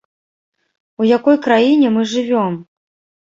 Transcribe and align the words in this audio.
У 1.03 1.09
якой 1.17 1.37
краіне 1.47 1.87
мы 1.97 2.05
жывём? 2.17 2.57